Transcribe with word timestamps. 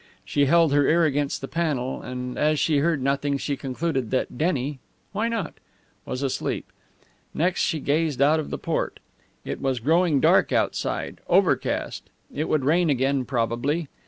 She 0.25 0.47
held 0.47 0.73
her 0.73 0.87
ear 0.87 1.03
against 1.05 1.41
the 1.41 1.47
panel, 1.47 2.01
and 2.01 2.35
as 2.35 2.59
she 2.59 2.79
heard 2.79 3.03
nothing 3.03 3.37
she 3.37 3.55
concluded 3.55 4.09
that 4.09 4.35
Denny 4.35 4.79
why 5.11 5.27
not? 5.27 5.53
was 6.07 6.23
asleep. 6.23 6.71
Next 7.35 7.61
she 7.61 7.79
gazed 7.79 8.19
out 8.19 8.39
of 8.39 8.49
the 8.49 8.57
port. 8.57 8.99
It 9.45 9.61
was 9.61 9.79
growing 9.79 10.19
dark 10.19 10.51
outside, 10.51 11.19
overcast. 11.27 12.09
It 12.33 12.49
would 12.49 12.65
rain 12.65 12.89
again 12.89 13.25
probably. 13.25 13.89